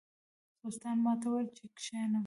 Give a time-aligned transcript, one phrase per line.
[0.61, 2.19] سلطان ماته وویل چې کښېنم.